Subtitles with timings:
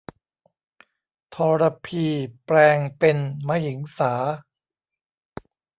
[1.35, 2.05] ทรพี
[2.45, 3.17] แปลงเป็น
[3.47, 4.13] มหิงสา